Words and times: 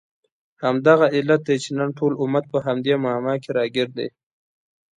همدغه 0.63 1.05
علت 1.15 1.41
دی 1.47 1.57
چې 1.63 1.69
نن 1.79 1.89
ټول 1.97 2.13
امت 2.23 2.45
په 2.53 2.59
همدې 2.65 2.93
معما 3.03 3.33
کې 3.43 3.49
راګیر 3.57 3.89
دی. 3.97 4.07